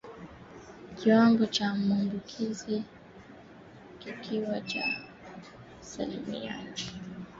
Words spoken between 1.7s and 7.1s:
maambukizi kikiwa cha asilimia nukta tisa